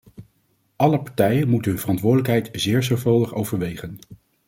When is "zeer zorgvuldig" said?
2.51-3.33